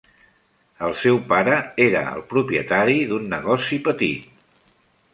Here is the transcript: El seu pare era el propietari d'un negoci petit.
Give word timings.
El 0.87 0.95
seu 1.01 1.19
pare 1.33 1.59
era 1.87 2.03
el 2.15 2.25
propietari 2.33 2.99
d'un 3.13 3.31
negoci 3.39 3.83
petit. 3.91 4.71